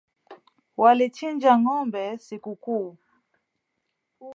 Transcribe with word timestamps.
Walichinja 0.81 1.51
ng'ombe 1.61 2.03
sikukuu 2.25 2.87